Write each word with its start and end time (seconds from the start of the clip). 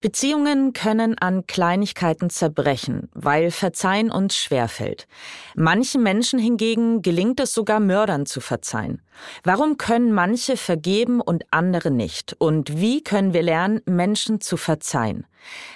Beziehungen 0.00 0.72
können 0.74 1.18
an 1.18 1.46
Kleinigkeiten 1.48 2.30
zerbrechen, 2.30 3.08
weil 3.14 3.50
Verzeihen 3.50 4.12
uns 4.12 4.36
schwerfällt. 4.36 5.08
Manchen 5.56 6.04
Menschen 6.04 6.38
hingegen 6.38 7.02
gelingt 7.02 7.40
es 7.40 7.52
sogar 7.52 7.80
Mördern 7.80 8.24
zu 8.24 8.40
verzeihen. 8.40 9.02
Warum 9.42 9.76
können 9.76 10.12
manche 10.12 10.56
vergeben 10.56 11.20
und 11.20 11.44
andere 11.50 11.90
nicht? 11.90 12.36
Und 12.38 12.80
wie 12.80 13.02
können 13.02 13.32
wir 13.32 13.42
lernen, 13.42 13.80
Menschen 13.86 14.40
zu 14.40 14.56
verzeihen? 14.56 15.26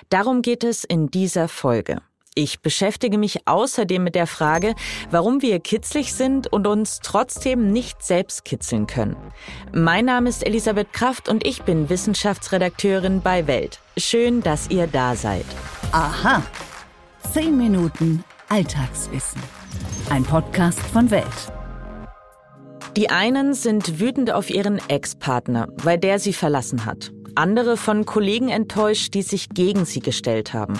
Darum 0.08 0.42
geht 0.42 0.62
es 0.62 0.84
in 0.84 1.08
dieser 1.08 1.48
Folge. 1.48 2.00
Ich 2.34 2.60
beschäftige 2.60 3.18
mich 3.18 3.46
außerdem 3.46 4.02
mit 4.02 4.14
der 4.14 4.26
Frage, 4.26 4.74
warum 5.10 5.42
wir 5.42 5.60
kitzlig 5.60 6.14
sind 6.14 6.50
und 6.50 6.66
uns 6.66 7.00
trotzdem 7.02 7.70
nicht 7.72 8.02
selbst 8.02 8.46
kitzeln 8.46 8.86
können. 8.86 9.16
Mein 9.74 10.06
Name 10.06 10.30
ist 10.30 10.46
Elisabeth 10.46 10.94
Kraft 10.94 11.28
und 11.28 11.46
ich 11.46 11.62
bin 11.62 11.90
Wissenschaftsredakteurin 11.90 13.20
bei 13.20 13.46
Welt. 13.46 13.80
Schön, 13.98 14.42
dass 14.42 14.70
ihr 14.70 14.86
da 14.86 15.14
seid. 15.14 15.44
Aha. 15.92 16.42
Zehn 17.34 17.58
Minuten 17.58 18.24
Alltagswissen. 18.48 19.42
Ein 20.08 20.22
Podcast 20.22 20.80
von 20.80 21.10
Welt. 21.10 21.52
Die 22.96 23.10
einen 23.10 23.52
sind 23.52 24.00
wütend 24.00 24.32
auf 24.32 24.48
ihren 24.48 24.80
Ex-Partner, 24.88 25.68
weil 25.82 25.98
der 25.98 26.18
sie 26.18 26.32
verlassen 26.32 26.86
hat 26.86 27.12
andere 27.34 27.76
von 27.76 28.04
Kollegen 28.04 28.48
enttäuscht, 28.48 29.14
die 29.14 29.22
sich 29.22 29.48
gegen 29.50 29.84
sie 29.84 30.00
gestellt 30.00 30.54
haben. 30.54 30.74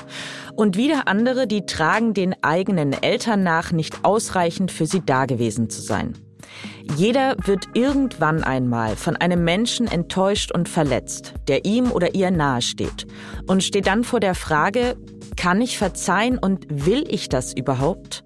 Und 0.55 0.77
wieder 0.77 1.09
andere, 1.09 1.47
die 1.47 1.67
tragen 1.67 2.15
den 2.15 2.35
eigenen 2.43 2.93
Eltern 2.93 3.43
nach, 3.43 3.73
nicht 3.73 4.05
ausreichend 4.05 4.71
für 4.71 4.87
sie 4.87 5.05
dagewesen 5.05 5.71
zu 5.71 5.81
sein. 5.81 6.15
Jeder 6.97 7.37
wird 7.45 7.69
irgendwann 7.75 8.45
einmal 8.45 8.97
von 8.97 9.17
einem 9.17 9.45
Menschen 9.45 9.87
enttäuscht 9.87 10.53
und 10.53 10.69
verletzt, 10.69 11.35
der 11.49 11.65
ihm 11.65 11.91
oder 11.91 12.15
ihr 12.15 12.31
nahesteht, 12.31 13.07
und 13.47 13.63
steht 13.63 13.87
dann 13.87 14.05
vor 14.05 14.21
der 14.21 14.35
Frage, 14.35 14.97
kann 15.37 15.61
ich 15.61 15.79
verzeihen 15.79 16.39
und 16.39 16.67
will 16.69 17.05
ich 17.09 17.29
das 17.29 17.55
überhaupt? 17.55 18.25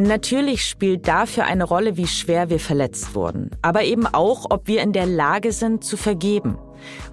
Natürlich 0.00 0.64
spielt 0.64 1.08
dafür 1.08 1.44
eine 1.44 1.64
Rolle, 1.64 1.96
wie 1.96 2.06
schwer 2.06 2.50
wir 2.50 2.60
verletzt 2.60 3.14
wurden, 3.14 3.50
aber 3.62 3.84
eben 3.84 4.06
auch, 4.06 4.46
ob 4.50 4.68
wir 4.68 4.82
in 4.82 4.92
der 4.92 5.06
Lage 5.06 5.52
sind 5.52 5.82
zu 5.84 5.96
vergeben. 5.96 6.56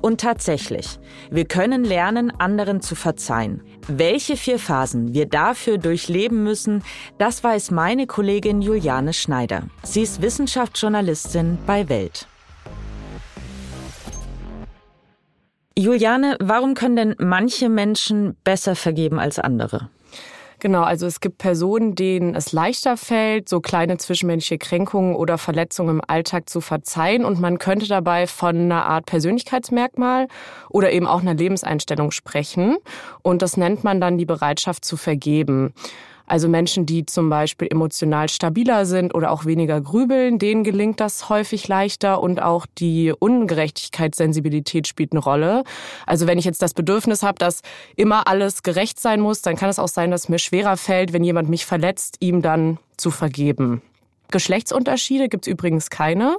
Und 0.02 0.22
tatsächlich, 0.22 1.00
wir 1.30 1.46
können 1.46 1.84
lernen, 1.84 2.32
anderen 2.40 2.82
zu 2.82 2.96
verzeihen. 2.96 3.62
Welche 3.88 4.38
vier 4.38 4.60
Phasen 4.60 5.14
wir 5.14 5.26
dafür 5.28 5.78
durchleben 5.78 6.44
müssen, 6.44 6.84
das 7.18 7.44
weiß 7.44 7.72
meine 7.72 8.08
Kollegin 8.08 8.62
Juliane 8.62 9.14
Schneider. 9.14 9.64
Sie 9.84 10.02
ist 10.02 10.22
Wissenschaftsjournalistin 10.22 11.58
bei 11.66 11.88
Welt. 11.90 12.28
Juliane, 15.78 16.38
warum 16.40 16.74
können 16.74 16.96
denn 16.96 17.16
manche 17.20 17.68
Menschen 17.68 18.38
besser 18.46 18.76
vergeben 18.76 19.20
als 19.20 19.40
andere? 19.40 19.90
Genau, 20.66 20.82
also 20.82 21.06
es 21.06 21.20
gibt 21.20 21.38
Personen, 21.38 21.94
denen 21.94 22.34
es 22.34 22.52
leichter 22.52 22.98
fällt, 22.98 23.48
so 23.48 23.62
kleine 23.62 23.98
zwischenmenschliche 23.98 24.58
Kränkungen 24.58 25.16
oder 25.16 25.38
Verletzungen 25.38 25.98
im 25.98 26.02
Alltag 26.08 26.50
zu 26.50 26.60
verzeihen. 26.60 27.24
Und 27.24 27.40
man 27.40 27.60
könnte 27.60 27.88
dabei 27.88 28.26
von 28.26 28.56
einer 28.56 28.88
Art 28.88 29.06
Persönlichkeitsmerkmal 29.06 30.28
oder 30.72 30.92
eben 30.92 31.06
auch 31.06 31.22
einer 31.22 31.36
Lebenseinstellung 31.36 32.10
sprechen. 32.10 32.78
Und 33.22 33.44
das 33.44 33.58
nennt 33.58 33.84
man 33.84 34.02
dann 34.02 34.18
die 34.18 34.26
Bereitschaft 34.26 34.86
zu 34.86 34.98
vergeben. 34.98 35.76
Also 36.28 36.48
Menschen, 36.50 36.86
die 36.86 37.06
zum 37.06 37.30
Beispiel 37.30 37.68
emotional 37.70 38.30
stabiler 38.30 38.86
sind 38.86 39.14
oder 39.14 39.32
auch 39.32 39.46
weniger 39.46 39.80
grübeln, 39.82 40.40
denen 40.40 40.64
gelingt 40.64 41.00
das 41.00 41.30
häufig 41.30 41.68
leichter 41.68 42.22
und 42.22 42.42
auch 42.42 42.66
die 42.78 43.14
Ungerechtigkeitssensibilität 43.18 44.88
spielt 44.88 45.12
eine 45.12 45.22
Rolle. 45.22 45.64
Also 46.06 46.28
wenn 46.28 46.38
ich 46.38 46.46
jetzt 46.46 46.62
das 46.62 46.74
Bedürfnis 46.74 47.24
habe, 47.24 47.38
dass 47.38 47.62
immer 47.96 48.28
alles 48.28 48.64
gerecht 48.64 49.00
sein 49.00 49.22
muss, 49.22 49.42
dann 49.42 49.56
kann 49.56 49.70
es 49.70 49.80
auch 49.80 49.88
sein, 49.88 50.12
dass 50.12 50.30
mir 50.30 50.40
schwerer 50.40 50.78
fällt, 50.78 51.14
wenn 51.14 51.24
jemand 51.24 51.50
mich 51.50 51.66
verletzt, 51.66 52.18
ihm 52.20 52.42
dann 52.42 52.80
zu 52.98 53.12
vergeben. 53.12 53.82
Geschlechtsunterschiede 54.32 55.30
gibt 55.30 55.46
es 55.46 55.52
übrigens 55.52 55.90
keine 55.90 56.38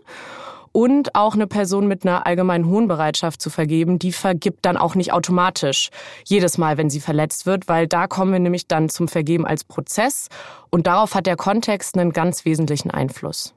und 0.76 1.14
auch 1.14 1.32
eine 1.32 1.46
Person 1.46 1.88
mit 1.88 2.04
einer 2.04 2.26
allgemeinen 2.26 2.66
hohen 2.66 2.86
Bereitschaft 2.86 3.40
zu 3.40 3.48
vergeben, 3.48 3.98
die 3.98 4.12
vergibt 4.12 4.66
dann 4.66 4.76
auch 4.76 4.94
nicht 4.94 5.10
automatisch 5.10 5.88
jedes 6.26 6.58
Mal, 6.58 6.76
wenn 6.76 6.90
sie 6.90 7.00
verletzt 7.00 7.46
wird, 7.46 7.66
weil 7.66 7.86
da 7.86 8.06
kommen 8.06 8.30
wir 8.30 8.40
nämlich 8.40 8.68
dann 8.68 8.90
zum 8.90 9.08
Vergeben 9.08 9.46
als 9.46 9.64
Prozess 9.64 10.28
und 10.68 10.86
darauf 10.86 11.14
hat 11.14 11.24
der 11.24 11.36
Kontext 11.36 11.96
einen 11.96 12.12
ganz 12.12 12.44
wesentlichen 12.44 12.90
Einfluss. 12.90 13.54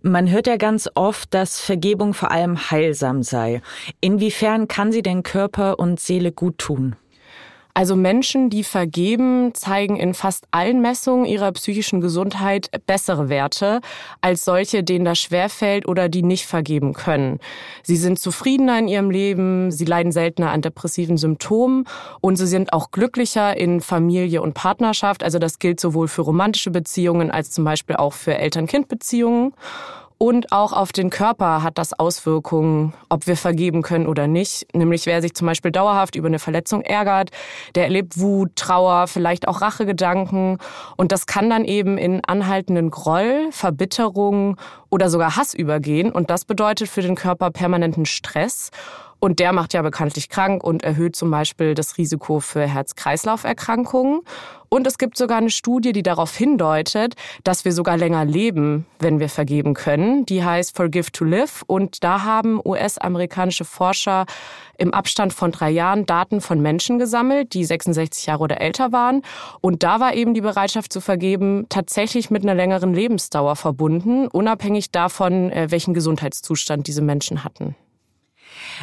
Man 0.00 0.30
hört 0.30 0.46
ja 0.46 0.56
ganz 0.56 0.88
oft, 0.94 1.34
dass 1.34 1.60
Vergebung 1.60 2.14
vor 2.14 2.30
allem 2.30 2.70
heilsam 2.70 3.22
sei. 3.22 3.60
Inwiefern 4.00 4.68
kann 4.68 4.90
sie 4.90 5.02
denn 5.02 5.22
Körper 5.22 5.78
und 5.78 6.00
Seele 6.00 6.32
gut 6.32 6.56
tun? 6.56 6.96
Also 7.74 7.94
Menschen, 7.94 8.50
die 8.50 8.64
vergeben, 8.64 9.54
zeigen 9.54 9.96
in 9.96 10.14
fast 10.14 10.46
allen 10.50 10.80
Messungen 10.80 11.26
ihrer 11.26 11.52
psychischen 11.52 12.00
Gesundheit 12.00 12.70
bessere 12.86 13.28
Werte 13.28 13.80
als 14.20 14.44
solche, 14.44 14.82
denen 14.82 15.04
das 15.04 15.18
schwerfällt 15.18 15.86
oder 15.86 16.08
die 16.08 16.22
nicht 16.22 16.46
vergeben 16.46 16.92
können. 16.92 17.38
Sie 17.82 17.96
sind 17.96 18.18
zufriedener 18.18 18.78
in 18.78 18.88
ihrem 18.88 19.10
Leben, 19.10 19.70
sie 19.70 19.84
leiden 19.84 20.12
seltener 20.12 20.50
an 20.50 20.62
depressiven 20.62 21.16
Symptomen 21.16 21.84
und 22.20 22.36
sie 22.36 22.46
sind 22.46 22.72
auch 22.72 22.90
glücklicher 22.90 23.56
in 23.56 23.80
Familie 23.80 24.42
und 24.42 24.54
Partnerschaft. 24.54 25.22
Also 25.22 25.38
das 25.38 25.58
gilt 25.58 25.78
sowohl 25.78 26.08
für 26.08 26.22
romantische 26.22 26.70
Beziehungen 26.70 27.30
als 27.30 27.50
zum 27.50 27.64
Beispiel 27.64 27.96
auch 27.96 28.12
für 28.12 28.34
Eltern-Kind-Beziehungen. 28.36 29.52
Und 30.20 30.50
auch 30.50 30.72
auf 30.72 30.90
den 30.90 31.10
Körper 31.10 31.62
hat 31.62 31.78
das 31.78 31.96
Auswirkungen, 31.96 32.92
ob 33.08 33.28
wir 33.28 33.36
vergeben 33.36 33.82
können 33.82 34.08
oder 34.08 34.26
nicht. 34.26 34.66
Nämlich 34.74 35.06
wer 35.06 35.22
sich 35.22 35.34
zum 35.34 35.46
Beispiel 35.46 35.70
dauerhaft 35.70 36.16
über 36.16 36.26
eine 36.26 36.40
Verletzung 36.40 36.82
ärgert, 36.82 37.30
der 37.76 37.84
erlebt 37.84 38.18
Wut, 38.18 38.56
Trauer, 38.56 39.06
vielleicht 39.06 39.46
auch 39.46 39.60
Rachegedanken. 39.60 40.58
Und 40.96 41.12
das 41.12 41.26
kann 41.26 41.48
dann 41.48 41.64
eben 41.64 41.98
in 41.98 42.24
anhaltenden 42.24 42.90
Groll, 42.90 43.46
Verbitterung 43.52 44.56
oder 44.90 45.08
sogar 45.08 45.36
Hass 45.36 45.54
übergehen. 45.54 46.10
Und 46.10 46.30
das 46.30 46.44
bedeutet 46.44 46.88
für 46.88 47.02
den 47.02 47.14
Körper 47.14 47.52
permanenten 47.52 48.04
Stress. 48.04 48.72
Und 49.20 49.40
der 49.40 49.52
macht 49.52 49.74
ja 49.74 49.82
bekanntlich 49.82 50.28
krank 50.28 50.62
und 50.62 50.84
erhöht 50.84 51.16
zum 51.16 51.30
Beispiel 51.30 51.74
das 51.74 51.98
Risiko 51.98 52.38
für 52.38 52.66
Herz-Kreislauf-Erkrankungen. 52.66 54.20
Und 54.68 54.86
es 54.86 54.98
gibt 54.98 55.16
sogar 55.16 55.38
eine 55.38 55.50
Studie, 55.50 55.92
die 55.92 56.02
darauf 56.02 56.36
hindeutet, 56.36 57.14
dass 57.42 57.64
wir 57.64 57.72
sogar 57.72 57.96
länger 57.96 58.24
leben, 58.24 58.86
wenn 58.98 59.18
wir 59.18 59.28
vergeben 59.28 59.74
können. 59.74 60.26
Die 60.26 60.44
heißt 60.44 60.76
Forgive 60.76 61.10
to 61.10 61.24
Live. 61.24 61.64
Und 61.66 62.04
da 62.04 62.22
haben 62.22 62.60
US-amerikanische 62.64 63.64
Forscher 63.64 64.26
im 64.76 64.94
Abstand 64.94 65.32
von 65.32 65.50
drei 65.50 65.70
Jahren 65.70 66.06
Daten 66.06 66.40
von 66.40 66.60
Menschen 66.60 66.98
gesammelt, 66.98 67.54
die 67.54 67.64
66 67.64 68.26
Jahre 68.26 68.44
oder 68.44 68.60
älter 68.60 68.92
waren. 68.92 69.22
Und 69.60 69.82
da 69.82 70.00
war 70.00 70.14
eben 70.14 70.34
die 70.34 70.42
Bereitschaft 70.42 70.92
zu 70.92 71.00
vergeben 71.00 71.66
tatsächlich 71.70 72.30
mit 72.30 72.42
einer 72.42 72.54
längeren 72.54 72.94
Lebensdauer 72.94 73.56
verbunden, 73.56 74.28
unabhängig 74.28 74.92
davon, 74.92 75.50
äh, 75.50 75.70
welchen 75.70 75.94
Gesundheitszustand 75.94 76.86
diese 76.86 77.02
Menschen 77.02 77.42
hatten. 77.42 77.74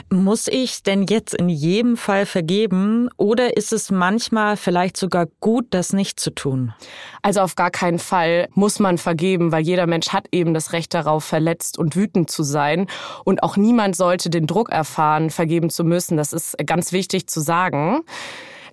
Muss 0.10 0.48
ich 0.48 0.84
denn 0.84 1.06
jetzt 1.08 1.34
in 1.34 1.50
jedem 1.50 1.98
Fall 1.98 2.26
vergeben 2.26 3.10
oder 3.18 3.58
ist 3.58 3.74
es 3.74 3.92
manchmal 3.92 4.58
vielleicht 4.58 4.98
sogar 4.98 5.28
gut, 5.40 5.68
das 5.72 5.94
nicht 5.94 6.20
zu 6.20 6.32
tun? 6.32 6.74
Also 7.22 7.42
auf 7.42 7.56
gar 7.56 7.72
keinen 7.72 8.00
Fall 8.00 8.48
muss 8.54 8.80
man 8.80 8.98
vergeben, 8.98 9.52
weil 9.52 9.64
jeder 9.64 9.88
Mensch 9.88 10.10
hat 10.10 10.28
eben 10.32 10.54
das 10.54 10.74
Recht 10.74 10.94
darauf, 10.94 11.24
verletzt 11.24 11.78
und 11.78 11.96
wütend 11.96 12.30
zu 12.30 12.44
sein. 12.44 12.88
Und 13.24 13.44
auch 13.44 13.58
niemand 13.58 13.96
sollte 13.96 14.30
den 14.30 14.48
Druck 14.48 14.70
erfahren, 14.70 15.30
vergeben 15.30 15.70
zu 15.70 15.84
müssen. 15.84 16.18
Das 16.18 16.34
ist 16.34 16.56
ganz 16.66 16.92
wichtig 16.92 17.28
zu 17.28 17.40
sagen. 17.40 18.02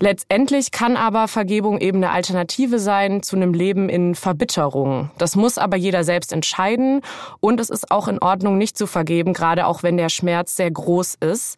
Letztendlich 0.03 0.73
kann 0.73 0.97
aber 0.97 1.29
Vergebung 1.29 1.79
eben 1.79 1.99
eine 1.99 2.11
Alternative 2.11 2.81
sein 2.81 3.23
zu 3.23 3.37
einem 3.37 3.55
Leben 3.55 3.89
in 3.89 4.17
Verbitterung. 4.17 5.13
Das 5.17 5.37
muss 5.37 5.59
aber 5.59 5.77
jeder 5.77 6.03
selbst 6.03 6.33
entscheiden 6.33 7.03
und 7.39 7.61
es 7.61 7.71
ist 7.71 7.93
auch 7.93 8.09
in 8.09 8.19
Ordnung, 8.19 8.59
nicht 8.59 8.77
zu 8.77 8.89
vergeben, 8.89 9.33
gerade 9.33 9.65
auch 9.65 9.85
wenn 9.85 9.97
der 9.97 10.09
Schmerz 10.09 10.57
sehr 10.57 10.73
groß 10.73 11.19
ist. 11.21 11.57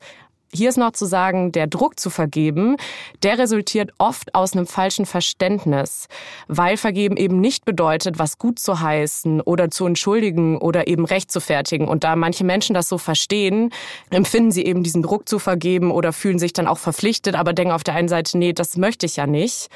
Hier 0.55 0.69
ist 0.69 0.79
noch 0.79 0.93
zu 0.93 1.05
sagen, 1.05 1.51
der 1.51 1.67
Druck 1.67 1.99
zu 1.99 2.11
vergeben, 2.11 2.77
der 3.25 3.39
resultiert 3.39 3.91
oft 3.99 4.37
aus 4.37 4.53
einem 4.53 4.69
falschen 4.69 5.05
Verständnis, 5.05 6.06
weil 6.47 6.77
vergeben 6.77 7.17
eben 7.17 7.41
nicht 7.41 7.65
bedeutet, 7.65 8.21
was 8.21 8.39
gut 8.39 8.61
zu 8.61 8.79
heißen 8.79 9.41
oder 9.41 9.71
zu 9.73 9.85
entschuldigen 9.85 10.59
oder 10.59 10.87
eben 10.87 11.06
recht 11.06 11.33
zu 11.33 11.41
fertigen. 11.41 11.89
Und 11.89 12.05
da 12.05 12.15
manche 12.15 12.45
Menschen 12.45 12.73
das 12.73 12.89
so 12.89 12.99
verstehen, 12.99 13.71
empfinden 14.11 14.53
sie 14.53 14.65
eben 14.65 14.85
diesen 14.85 15.03
Druck 15.03 15.29
zu 15.29 15.41
vergeben 15.41 15.91
oder 15.91 16.12
fühlen 16.12 16.39
sich 16.39 16.53
dann 16.53 16.69
auch 16.69 16.79
verpflichtet, 16.79 17.35
aber 17.35 17.53
denken 17.53 17.73
auf 17.73 17.83
der 17.83 17.95
einen 17.95 18.09
Seite, 18.09 18.39
nee, 18.39 18.53
das 18.53 18.77
möchte 18.77 19.07
ich 19.07 19.17
ja 19.17 19.27
nicht. 19.27 19.71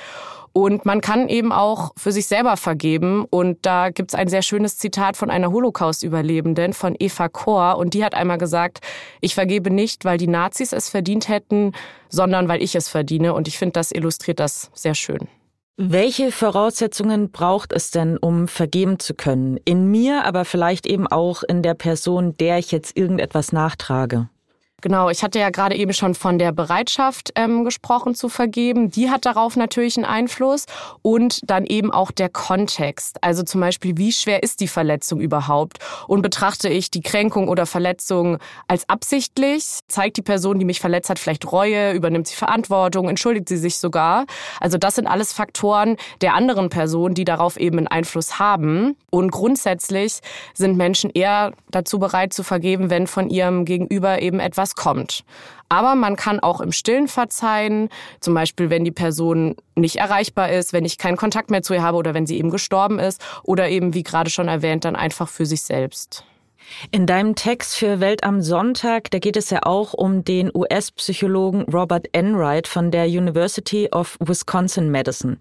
Und 0.53 0.85
man 0.87 1.01
kann 1.01 1.29
eben 1.29 1.53
auch 1.53 1.93
für 1.97 2.13
sich 2.13 2.27
selber 2.27 2.57
vergeben. 2.57 3.25
Und 3.31 3.59
da 3.63 3.91
gibt's 3.91 4.15
ein 4.15 4.29
sehr 4.29 4.43
schönes 4.43 4.77
Zitat 4.77 5.17
von 5.17 5.31
einer 5.31 5.51
Holocaust-Überlebenden, 5.51 6.73
von 6.73 6.97
Eva 6.99 7.29
Kor. 7.29 7.79
Und 7.79 7.95
die 7.95 8.05
hat 8.05 8.15
einmal 8.15 8.39
gesagt, 8.39 8.81
ich 9.21 9.35
vergebe 9.35 9.71
nicht, 9.71 10.05
weil 10.05 10.19
die 10.19 10.27
Nazis 10.27 10.73
es 10.73 10.89
verdient 10.89 11.29
hätten, 11.29 11.73
sondern 12.09 12.49
weil 12.49 12.63
ich 12.63 12.75
es 12.75 12.89
verdiene. 12.89 13.35
Und 13.35 13.49
ich 13.49 13.59
finde, 13.59 13.73
das 13.73 13.93
illustriert 13.93 14.41
das 14.41 14.71
sehr 14.75 14.95
schön. 14.95 15.29
Welche 15.81 16.33
Voraussetzungen 16.33 17.31
braucht 17.31 17.73
es 17.73 17.93
denn, 17.93 18.17
um 18.17 18.49
vergeben 18.49 18.99
zu 18.99 19.15
können? 19.15 19.61
In 19.65 19.89
mir, 19.89 20.25
aber 20.25 20.45
vielleicht 20.45 20.87
eben 20.87 21.07
auch 21.07 21.45
in 21.45 21.63
der 21.63 21.75
Person, 21.75 22.37
der 22.37 22.59
ich 22.59 22.73
jetzt 22.73 22.97
irgendetwas 22.97 23.53
nachtrage? 23.53 24.29
Genau, 24.81 25.11
ich 25.11 25.25
hatte 25.25 25.41
ja 25.41 25.51
gerade 25.51 25.75
eben 25.75 25.93
schon 25.93 26.15
von 26.15 26.39
der 26.39 26.53
Bereitschaft 26.53 27.33
ähm, 27.35 27.65
gesprochen 27.65 28.15
zu 28.15 28.29
vergeben. 28.29 28.93
Die 28.93 29.11
hat 29.11 29.27
darauf 29.27 29.57
natürlich 29.57 29.97
einen 29.97 30.07
Einfluss 30.07 30.67
und 31.03 31.41
dann 31.51 31.67
eben 31.67 31.91
auch 31.91 32.13
der 32.13 32.29
Kontext. 32.29 33.17
Also 33.25 33.43
zum 33.43 33.61
Beispiel, 33.61 33.97
wie 33.97 34.13
schwer 34.13 34.45
ist 34.45 34.61
die 34.61 34.69
Verletzung 34.69 35.21
überhaupt? 35.21 35.79
Und 36.07 36.23
betrachte 36.23 36.69
ich 36.69 36.93
die 36.93 37.01
Kränkung 37.01 37.49
oder 37.49 37.67
Verletzung 37.67 38.39
als 38.69 38.89
absichtlich? 38.89 39.81
Zeigt 39.89 40.17
die 40.17 40.23
Person, 40.23 40.61
die 40.61 40.65
mich 40.65 40.79
verletzt 40.79 41.11
hat, 41.11 41.19
vielleicht 41.19 41.51
Reue? 41.51 41.91
Übernimmt 41.91 42.29
sie 42.29 42.37
Verantwortung? 42.37 43.09
Entschuldigt 43.09 43.49
sie 43.49 43.57
sich 43.57 43.81
sogar? 43.81 44.27
Also 44.61 44.79
das 44.79 44.95
sind 44.95 45.09
alles 45.09 45.33
Faktoren 45.33 45.97
der 46.21 46.35
anderen 46.35 46.69
Person, 46.69 47.15
die 47.15 47.25
darauf 47.25 47.57
eben 47.57 47.79
einen 47.79 47.89
Einfluss 47.89 48.39
haben. 48.39 48.97
Und 49.11 49.33
grundsätzlich 49.33 50.21
sind 50.55 50.77
Menschen 50.77 51.11
eher 51.11 51.53
dazu 51.73 51.99
bereit 51.99 52.33
zu 52.33 52.45
vergeben, 52.45 52.91
wenn 52.91 53.09
von 53.09 53.29
ihrem 53.29 53.65
Gegenüber 53.65 54.23
eben 54.23 54.39
etwas 54.39 54.68
was 54.69 54.75
kommt. 54.75 55.25
Aber 55.71 55.95
man 55.95 56.17
kann 56.17 56.41
auch 56.41 56.61
im 56.61 56.73
Stillen 56.73 57.09
verzeihen, 57.09 57.89
zum 58.21 58.35
Beispiel 58.35 58.71
wenn 58.71 58.85
die 58.85 58.91
Person 58.91 59.57
nicht 59.75 59.97
erreichbar 59.97 60.51
ist, 60.51 60.73
wenn 60.73 60.85
ich 60.85 60.99
keinen 60.99 61.17
Kontakt 61.17 61.51
mehr 61.51 61.63
zu 61.63 61.75
ihr 61.75 61.83
habe 61.83 61.99
oder 61.99 62.15
wenn 62.15 62.27
sie 62.27 62.39
eben 62.39 62.51
gestorben 62.51 62.99
ist 62.99 63.23
oder 63.43 63.69
eben, 63.69 63.93
wie 63.95 64.03
gerade 64.03 64.31
schon 64.31 64.49
erwähnt, 64.49 64.85
dann 64.85 64.97
einfach 64.97 65.29
für 65.29 65.47
sich 65.47 65.63
selbst. 65.63 66.25
In 66.91 67.07
deinem 67.07 67.35
Text 67.35 67.77
für 67.77 68.01
Welt 68.01 68.25
am 68.25 68.41
Sonntag, 68.41 69.11
da 69.11 69.19
geht 69.19 69.37
es 69.37 69.51
ja 69.51 69.61
auch 69.63 69.95
um 69.95 70.25
den 70.25 70.51
US-Psychologen 70.55 71.63
Robert 71.63 72.09
Enright 72.13 72.69
von 72.69 72.91
der 72.91 73.07
University 73.07 73.89
of 73.91 74.17
Wisconsin-Madison. 74.21 75.39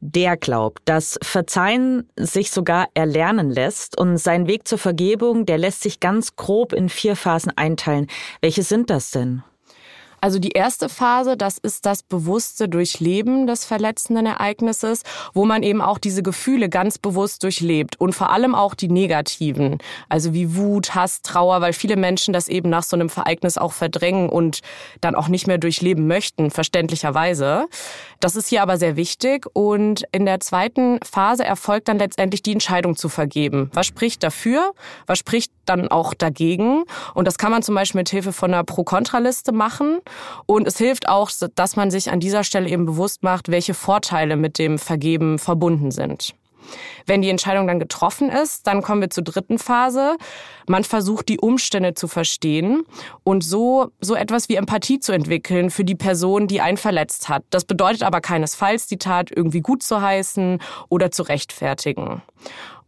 Der 0.00 0.36
glaubt, 0.36 0.82
dass 0.84 1.18
Verzeihen 1.22 2.08
sich 2.16 2.50
sogar 2.50 2.88
erlernen 2.94 3.50
lässt 3.50 3.98
und 3.98 4.18
sein 4.18 4.46
Weg 4.46 4.66
zur 4.66 4.78
Vergebung, 4.78 5.46
der 5.46 5.58
lässt 5.58 5.82
sich 5.82 6.00
ganz 6.00 6.36
grob 6.36 6.72
in 6.72 6.88
vier 6.88 7.16
Phasen 7.16 7.52
einteilen. 7.56 8.06
Welche 8.40 8.62
sind 8.62 8.90
das 8.90 9.10
denn? 9.10 9.42
Also 10.20 10.38
die 10.38 10.50
erste 10.50 10.88
Phase, 10.88 11.36
das 11.36 11.58
ist 11.58 11.86
das 11.86 12.02
bewusste 12.02 12.68
Durchleben 12.68 13.46
des 13.46 13.64
verletzenden 13.64 14.26
Ereignisses, 14.26 15.02
wo 15.32 15.44
man 15.44 15.62
eben 15.62 15.80
auch 15.80 15.98
diese 15.98 16.22
Gefühle 16.22 16.68
ganz 16.68 16.98
bewusst 16.98 17.42
durchlebt 17.42 17.98
und 17.98 18.14
vor 18.14 18.30
allem 18.30 18.54
auch 18.54 18.74
die 18.74 18.88
negativen, 18.88 19.78
also 20.08 20.34
wie 20.34 20.56
Wut, 20.56 20.94
Hass, 20.94 21.22
Trauer, 21.22 21.60
weil 21.60 21.72
viele 21.72 21.96
Menschen 21.96 22.32
das 22.32 22.48
eben 22.48 22.68
nach 22.68 22.82
so 22.82 22.96
einem 22.96 23.10
Ereignis 23.14 23.58
auch 23.58 23.72
verdrängen 23.72 24.28
und 24.28 24.60
dann 25.00 25.14
auch 25.14 25.28
nicht 25.28 25.46
mehr 25.46 25.58
durchleben 25.58 26.06
möchten, 26.06 26.50
verständlicherweise. 26.50 27.66
Das 28.20 28.36
ist 28.36 28.48
hier 28.48 28.62
aber 28.62 28.76
sehr 28.76 28.96
wichtig 28.96 29.46
und 29.54 30.04
in 30.12 30.26
der 30.26 30.40
zweiten 30.40 31.00
Phase 31.02 31.44
erfolgt 31.44 31.88
dann 31.88 31.98
letztendlich 31.98 32.42
die 32.42 32.52
Entscheidung 32.52 32.96
zu 32.96 33.08
vergeben. 33.08 33.70
Was 33.72 33.86
spricht 33.86 34.22
dafür? 34.22 34.72
Was 35.06 35.18
spricht 35.18 35.52
dann 35.64 35.88
auch 35.88 36.12
dagegen? 36.12 36.84
Und 37.14 37.26
das 37.26 37.38
kann 37.38 37.50
man 37.50 37.62
zum 37.62 37.74
Beispiel 37.74 38.00
mit 38.00 38.10
Hilfe 38.10 38.32
von 38.32 38.52
einer 38.52 38.64
Pro-Kontra-Liste 38.64 39.52
machen. 39.52 40.00
Und 40.46 40.66
es 40.66 40.78
hilft 40.78 41.08
auch, 41.08 41.30
dass 41.54 41.76
man 41.76 41.90
sich 41.90 42.10
an 42.10 42.20
dieser 42.20 42.44
Stelle 42.44 42.68
eben 42.68 42.86
bewusst 42.86 43.22
macht, 43.22 43.50
welche 43.50 43.74
Vorteile 43.74 44.36
mit 44.36 44.58
dem 44.58 44.78
Vergeben 44.78 45.38
verbunden 45.38 45.90
sind. 45.90 46.34
Wenn 47.06 47.22
die 47.22 47.30
Entscheidung 47.30 47.66
dann 47.66 47.78
getroffen 47.78 48.30
ist, 48.30 48.66
dann 48.66 48.82
kommen 48.82 49.00
wir 49.00 49.10
zur 49.10 49.24
dritten 49.24 49.58
Phase. 49.58 50.16
Man 50.68 50.84
versucht, 50.84 51.28
die 51.28 51.38
Umstände 51.38 51.94
zu 51.94 52.08
verstehen 52.08 52.84
und 53.24 53.42
so, 53.42 53.90
so 54.00 54.14
etwas 54.14 54.48
wie 54.48 54.56
Empathie 54.56 55.00
zu 55.00 55.12
entwickeln 55.12 55.70
für 55.70 55.84
die 55.84 55.94
Person, 55.94 56.46
die 56.46 56.60
einen 56.60 56.76
verletzt 56.76 57.28
hat. 57.28 57.44
Das 57.50 57.64
bedeutet 57.64 58.02
aber 58.02 58.20
keinesfalls, 58.20 58.86
die 58.86 58.98
Tat 58.98 59.30
irgendwie 59.34 59.60
gut 59.60 59.82
zu 59.82 60.00
heißen 60.00 60.60
oder 60.88 61.10
zu 61.10 61.22
rechtfertigen. 61.22 62.22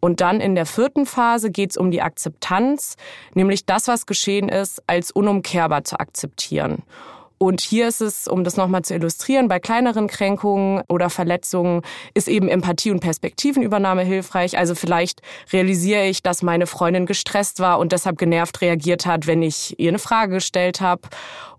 Und 0.04 0.20
dann 0.20 0.40
in 0.40 0.56
der 0.56 0.66
vierten 0.66 1.06
Phase 1.06 1.52
geht 1.52 1.70
es 1.70 1.76
um 1.76 1.92
die 1.92 2.02
Akzeptanz, 2.02 2.96
nämlich 3.34 3.66
das, 3.66 3.86
was 3.86 4.04
geschehen 4.04 4.48
ist, 4.48 4.82
als 4.88 5.12
unumkehrbar 5.12 5.84
zu 5.84 6.00
akzeptieren. 6.00 6.82
Und 7.42 7.60
hier 7.60 7.88
ist 7.88 8.00
es, 8.00 8.28
um 8.28 8.44
das 8.44 8.56
nochmal 8.56 8.82
zu 8.82 8.94
illustrieren, 8.94 9.48
bei 9.48 9.58
kleineren 9.58 10.06
Kränkungen 10.06 10.84
oder 10.88 11.10
Verletzungen 11.10 11.82
ist 12.14 12.28
eben 12.28 12.46
Empathie 12.46 12.92
und 12.92 13.00
Perspektivenübernahme 13.00 14.04
hilfreich. 14.04 14.56
Also 14.56 14.76
vielleicht 14.76 15.22
realisiere 15.52 16.06
ich, 16.06 16.22
dass 16.22 16.42
meine 16.42 16.68
Freundin 16.68 17.04
gestresst 17.04 17.58
war 17.58 17.80
und 17.80 17.90
deshalb 17.90 18.16
genervt 18.16 18.60
reagiert 18.60 19.06
hat, 19.06 19.26
wenn 19.26 19.42
ich 19.42 19.76
ihr 19.80 19.88
eine 19.88 19.98
Frage 19.98 20.34
gestellt 20.34 20.80
habe. 20.80 21.02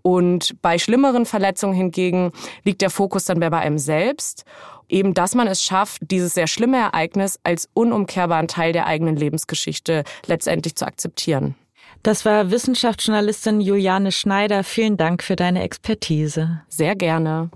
Und 0.00 0.56
bei 0.62 0.78
schlimmeren 0.78 1.26
Verletzungen 1.26 1.74
hingegen 1.74 2.32
liegt 2.62 2.80
der 2.80 2.88
Fokus 2.88 3.26
dann 3.26 3.38
mehr 3.38 3.50
bei 3.50 3.58
einem 3.58 3.76
selbst. 3.76 4.46
Eben, 4.88 5.12
dass 5.12 5.34
man 5.34 5.48
es 5.48 5.62
schafft, 5.62 6.00
dieses 6.10 6.32
sehr 6.32 6.46
schlimme 6.46 6.78
Ereignis 6.78 7.38
als 7.42 7.68
unumkehrbaren 7.74 8.48
Teil 8.48 8.72
der 8.72 8.86
eigenen 8.86 9.16
Lebensgeschichte 9.16 10.04
letztendlich 10.24 10.76
zu 10.76 10.86
akzeptieren. 10.86 11.56
Das 12.04 12.26
war 12.26 12.50
Wissenschaftsjournalistin 12.50 13.62
Juliane 13.62 14.12
Schneider. 14.12 14.62
Vielen 14.62 14.98
Dank 14.98 15.22
für 15.22 15.36
deine 15.36 15.62
Expertise. 15.62 16.60
Sehr 16.68 16.96
gerne. 16.96 17.50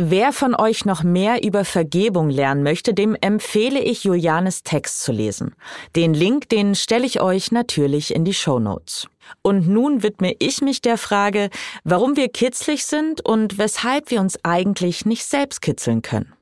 Wer 0.00 0.32
von 0.32 0.54
euch 0.54 0.86
noch 0.86 1.02
mehr 1.02 1.44
über 1.44 1.66
Vergebung 1.66 2.30
lernen 2.30 2.62
möchte, 2.62 2.94
dem 2.94 3.14
empfehle 3.20 3.80
ich 3.80 4.04
Julianes 4.04 4.62
Text 4.62 5.02
zu 5.02 5.12
lesen. 5.12 5.54
Den 5.94 6.14
Link, 6.14 6.48
den 6.48 6.74
stelle 6.74 7.04
ich 7.04 7.20
euch 7.20 7.52
natürlich 7.52 8.14
in 8.14 8.24
die 8.24 8.32
Show 8.32 8.58
Notes. 8.58 9.08
Und 9.42 9.68
nun 9.68 10.02
widme 10.02 10.34
ich 10.38 10.62
mich 10.62 10.80
der 10.80 10.96
Frage, 10.96 11.50
warum 11.84 12.16
wir 12.16 12.30
kitzlig 12.30 12.86
sind 12.86 13.22
und 13.22 13.58
weshalb 13.58 14.10
wir 14.10 14.22
uns 14.22 14.42
eigentlich 14.42 15.04
nicht 15.04 15.26
selbst 15.26 15.60
kitzeln 15.60 16.00
können. 16.00 16.32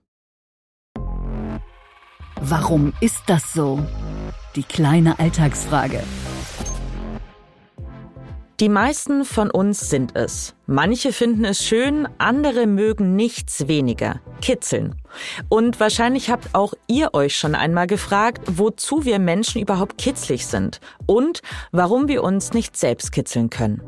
Warum 2.41 2.93
ist 3.01 3.25
das 3.27 3.53
so? 3.53 3.85
Die 4.55 4.63
kleine 4.63 5.19
Alltagsfrage. 5.19 6.05
Die 8.61 8.69
meisten 8.69 9.25
von 9.25 9.51
uns 9.51 9.89
sind 9.89 10.17
es. 10.17 10.55
Manche 10.67 11.15
finden 11.15 11.47
es 11.47 11.65
schön, 11.65 12.07
andere 12.19 12.67
mögen 12.67 13.17
nichts 13.17 13.69
weniger. 13.69 14.21
Kitzeln. 14.43 14.97
Und 15.49 15.81
wahrscheinlich 15.81 16.29
habt 16.29 16.55
auch 16.55 16.75
ihr 16.87 17.15
euch 17.15 17.39
schon 17.39 17.55
einmal 17.55 17.87
gefragt, 17.87 18.43
wozu 18.59 19.07
wir 19.07 19.19
Menschen 19.19 19.63
überhaupt 19.63 19.97
kitzlig 19.97 20.47
sind 20.47 20.81
und 21.07 21.41
warum 21.73 22.07
wir 22.07 22.23
uns 22.23 22.53
nicht 22.53 22.77
selbst 22.77 23.13
kitzeln 23.13 23.49
können. 23.49 23.81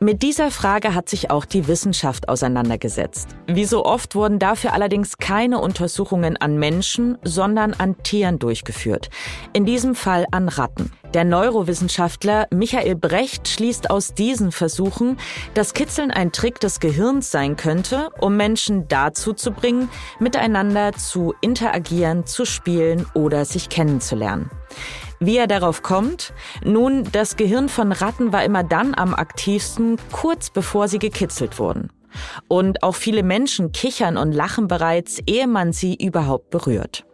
Mit 0.00 0.22
dieser 0.22 0.50
Frage 0.50 0.94
hat 0.94 1.08
sich 1.08 1.30
auch 1.30 1.44
die 1.44 1.68
Wissenschaft 1.68 2.28
auseinandergesetzt. 2.28 3.28
Wie 3.46 3.64
so 3.64 3.84
oft 3.84 4.14
wurden 4.14 4.38
dafür 4.38 4.72
allerdings 4.72 5.18
keine 5.18 5.60
Untersuchungen 5.60 6.36
an 6.36 6.58
Menschen, 6.58 7.16
sondern 7.22 7.74
an 7.74 7.96
Tieren 8.02 8.38
durchgeführt. 8.38 9.10
In 9.52 9.64
diesem 9.64 9.94
Fall 9.94 10.26
an 10.30 10.48
Ratten. 10.48 10.90
Der 11.14 11.24
Neurowissenschaftler 11.24 12.48
Michael 12.50 12.96
Brecht 12.96 13.46
schließt 13.46 13.88
aus 13.88 14.14
diesen 14.14 14.50
Versuchen, 14.50 15.16
dass 15.54 15.72
Kitzeln 15.72 16.10
ein 16.10 16.32
Trick 16.32 16.58
des 16.58 16.80
Gehirns 16.80 17.30
sein 17.30 17.56
könnte, 17.56 18.10
um 18.20 18.36
Menschen 18.36 18.88
dazu 18.88 19.32
zu 19.32 19.52
bringen, 19.52 19.88
miteinander 20.18 20.92
zu 20.92 21.34
interagieren, 21.40 22.26
zu 22.26 22.44
spielen 22.44 23.06
oder 23.14 23.44
sich 23.44 23.68
kennenzulernen. 23.68 24.50
Wie 25.24 25.38
er 25.38 25.46
darauf 25.46 25.82
kommt? 25.82 26.34
Nun, 26.64 27.04
das 27.12 27.36
Gehirn 27.36 27.70
von 27.70 27.92
Ratten 27.92 28.32
war 28.34 28.44
immer 28.44 28.62
dann 28.62 28.94
am 28.94 29.14
aktivsten, 29.14 29.96
kurz 30.12 30.50
bevor 30.50 30.86
sie 30.86 30.98
gekitzelt 30.98 31.58
wurden. 31.58 31.88
Und 32.46 32.82
auch 32.82 32.94
viele 32.94 33.22
Menschen 33.22 33.72
kichern 33.72 34.18
und 34.18 34.32
lachen 34.32 34.68
bereits, 34.68 35.20
ehe 35.26 35.46
man 35.46 35.72
sie 35.72 35.94
überhaupt 35.94 36.50
berührt. 36.50 37.06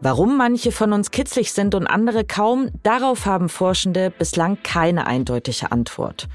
Warum 0.00 0.38
manche 0.38 0.72
von 0.72 0.94
uns 0.94 1.10
kitzlig 1.10 1.52
sind 1.52 1.74
und 1.74 1.86
andere 1.86 2.24
kaum, 2.24 2.70
darauf 2.82 3.26
haben 3.26 3.50
Forschende 3.50 4.10
bislang 4.10 4.58
keine 4.62 5.06
eindeutige 5.06 5.70
Antwort. 5.70 6.28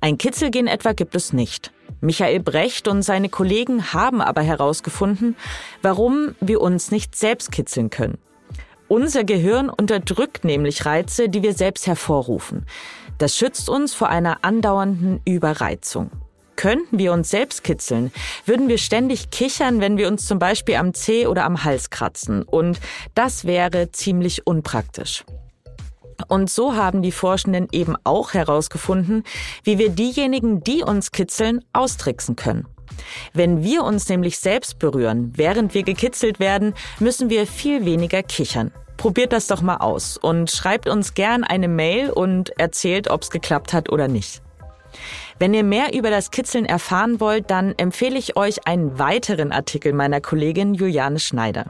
Ein 0.00 0.16
Kitzelgen 0.16 0.66
etwa 0.66 0.94
gibt 0.94 1.14
es 1.14 1.34
nicht. 1.34 1.70
Michael 2.00 2.40
Brecht 2.40 2.88
und 2.88 3.02
seine 3.02 3.28
Kollegen 3.28 3.92
haben 3.92 4.22
aber 4.22 4.40
herausgefunden, 4.40 5.36
warum 5.82 6.34
wir 6.40 6.62
uns 6.62 6.90
nicht 6.90 7.14
selbst 7.14 7.52
kitzeln 7.52 7.90
können. 7.90 8.18
Unser 8.94 9.24
Gehirn 9.24 9.70
unterdrückt 9.70 10.44
nämlich 10.44 10.86
Reize, 10.86 11.28
die 11.28 11.42
wir 11.42 11.54
selbst 11.54 11.88
hervorrufen. 11.88 12.64
Das 13.18 13.36
schützt 13.36 13.68
uns 13.68 13.92
vor 13.92 14.08
einer 14.08 14.44
andauernden 14.44 15.20
Überreizung. 15.24 16.12
Könnten 16.54 16.96
wir 16.96 17.12
uns 17.12 17.28
selbst 17.28 17.64
kitzeln, 17.64 18.12
würden 18.46 18.68
wir 18.68 18.78
ständig 18.78 19.30
kichern, 19.30 19.80
wenn 19.80 19.96
wir 19.96 20.06
uns 20.06 20.28
zum 20.28 20.38
Beispiel 20.38 20.76
am 20.76 20.94
Zeh 20.94 21.26
oder 21.26 21.44
am 21.44 21.64
Hals 21.64 21.90
kratzen. 21.90 22.44
Und 22.44 22.78
das 23.16 23.44
wäre 23.44 23.90
ziemlich 23.90 24.46
unpraktisch. 24.46 25.24
Und 26.28 26.48
so 26.48 26.76
haben 26.76 27.02
die 27.02 27.10
Forschenden 27.10 27.66
eben 27.72 27.96
auch 28.04 28.32
herausgefunden, 28.32 29.24
wie 29.64 29.78
wir 29.78 29.88
diejenigen, 29.88 30.62
die 30.62 30.84
uns 30.84 31.10
kitzeln, 31.10 31.64
austricksen 31.72 32.36
können. 32.36 32.68
Wenn 33.32 33.64
wir 33.64 33.82
uns 33.82 34.08
nämlich 34.08 34.38
selbst 34.38 34.78
berühren, 34.78 35.32
während 35.34 35.74
wir 35.74 35.82
gekitzelt 35.82 36.38
werden, 36.38 36.74
müssen 37.00 37.28
wir 37.28 37.48
viel 37.48 37.84
weniger 37.84 38.22
kichern. 38.22 38.70
Probiert 38.96 39.32
das 39.32 39.46
doch 39.46 39.62
mal 39.62 39.78
aus 39.78 40.16
und 40.16 40.50
schreibt 40.50 40.88
uns 40.88 41.14
gern 41.14 41.44
eine 41.44 41.68
Mail 41.68 42.10
und 42.10 42.50
erzählt, 42.58 43.10
ob 43.10 43.22
es 43.22 43.30
geklappt 43.30 43.72
hat 43.72 43.90
oder 43.90 44.08
nicht. 44.08 44.40
Wenn 45.38 45.54
ihr 45.54 45.64
mehr 45.64 45.92
über 45.94 46.10
das 46.10 46.30
Kitzeln 46.30 46.64
erfahren 46.64 47.20
wollt, 47.20 47.50
dann 47.50 47.74
empfehle 47.76 48.18
ich 48.18 48.36
euch 48.36 48.66
einen 48.66 48.98
weiteren 48.98 49.52
Artikel 49.52 49.92
meiner 49.92 50.20
Kollegin 50.20 50.74
Juliane 50.74 51.18
Schneider. 51.18 51.66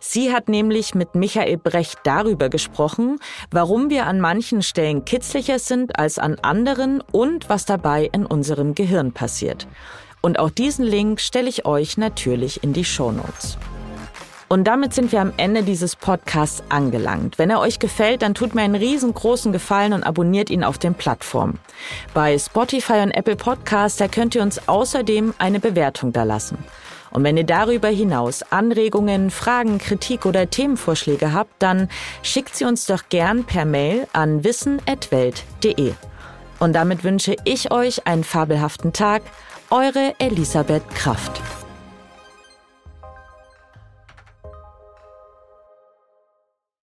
Sie 0.00 0.32
hat 0.32 0.48
nämlich 0.48 0.94
mit 0.94 1.14
Michael 1.14 1.56
Brecht 1.56 1.98
darüber 2.04 2.48
gesprochen, 2.48 3.18
warum 3.50 3.90
wir 3.90 4.06
an 4.06 4.20
manchen 4.20 4.62
Stellen 4.62 5.04
kitzlicher 5.04 5.58
sind 5.58 5.98
als 5.98 6.18
an 6.18 6.36
anderen 6.42 7.00
und 7.12 7.48
was 7.48 7.64
dabei 7.64 8.08
in 8.12 8.26
unserem 8.26 8.74
Gehirn 8.74 9.12
passiert. 9.12 9.66
Und 10.20 10.38
auch 10.38 10.50
diesen 10.50 10.84
Link 10.84 11.20
stelle 11.20 11.48
ich 11.48 11.64
euch 11.64 11.96
natürlich 11.96 12.62
in 12.62 12.72
die 12.72 12.84
Show 12.84 13.12
Notes. 13.12 13.58
Und 14.48 14.64
damit 14.64 14.94
sind 14.94 15.12
wir 15.12 15.20
am 15.20 15.34
Ende 15.36 15.62
dieses 15.62 15.94
Podcasts 15.94 16.62
angelangt. 16.70 17.38
Wenn 17.38 17.50
er 17.50 17.60
euch 17.60 17.78
gefällt, 17.78 18.22
dann 18.22 18.34
tut 18.34 18.54
mir 18.54 18.62
einen 18.62 18.74
riesengroßen 18.74 19.52
Gefallen 19.52 19.92
und 19.92 20.04
abonniert 20.04 20.48
ihn 20.48 20.64
auf 20.64 20.78
den 20.78 20.94
Plattformen. 20.94 21.58
Bei 22.14 22.38
Spotify 22.38 23.00
und 23.02 23.10
Apple 23.10 23.36
Podcasts, 23.36 23.98
da 23.98 24.08
könnt 24.08 24.34
ihr 24.34 24.42
uns 24.42 24.66
außerdem 24.66 25.34
eine 25.38 25.60
Bewertung 25.60 26.12
da 26.12 26.22
lassen. 26.22 26.58
Und 27.10 27.24
wenn 27.24 27.36
ihr 27.36 27.44
darüber 27.44 27.88
hinaus 27.88 28.42
Anregungen, 28.50 29.30
Fragen, 29.30 29.78
Kritik 29.78 30.26
oder 30.26 30.48
Themenvorschläge 30.48 31.32
habt, 31.32 31.54
dann 31.58 31.88
schickt 32.22 32.56
sie 32.56 32.64
uns 32.64 32.86
doch 32.86 33.04
gern 33.08 33.44
per 33.44 33.64
Mail 33.64 34.06
an 34.12 34.44
wissen.welt.de. 34.44 35.92
Und 36.58 36.72
damit 36.72 37.04
wünsche 37.04 37.36
ich 37.44 37.70
euch 37.70 38.06
einen 38.06 38.24
fabelhaften 38.24 38.92
Tag. 38.92 39.22
Eure 39.70 40.14
Elisabeth 40.18 40.88
Kraft. 40.90 41.40